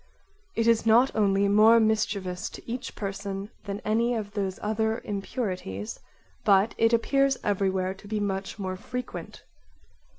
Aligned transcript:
It 0.55 0.65
is 0.65 0.83
not 0.87 1.15
only 1.15 1.47
more 1.47 1.79
mischievous 1.79 2.49
to 2.53 2.67
each 2.67 2.95
person 2.95 3.51
than 3.65 3.81
any 3.81 4.15
of 4.15 4.31
those 4.33 4.57
other 4.63 4.97
impurities, 5.03 5.99
but 6.43 6.73
it 6.79 6.91
appears 6.91 7.37
everywhere 7.43 7.93
to 7.93 8.07
be 8.07 8.19
much 8.19 8.57
more 8.57 8.77
frequent. 8.77 9.43